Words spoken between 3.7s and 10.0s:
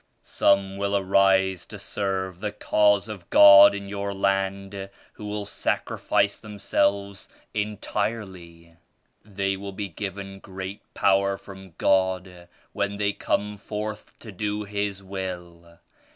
in your land who will sacrifice themselves entirely. They will be